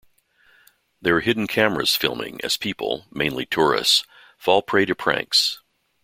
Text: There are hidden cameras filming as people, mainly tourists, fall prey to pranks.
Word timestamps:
There 0.99 1.15
are 1.17 1.21
hidden 1.21 1.45
cameras 1.45 1.95
filming 1.95 2.39
as 2.43 2.57
people, 2.57 3.05
mainly 3.11 3.45
tourists, 3.45 4.03
fall 4.35 4.63
prey 4.63 4.83
to 4.85 4.95
pranks. 4.95 5.61